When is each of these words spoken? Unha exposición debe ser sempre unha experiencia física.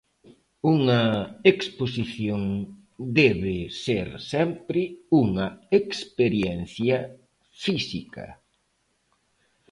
Unha 0.73 1.01
exposición 1.51 2.41
debe 3.21 3.57
ser 3.83 4.07
sempre 4.33 4.81
unha 5.23 5.47
experiencia 5.81 6.97
física. 7.63 8.25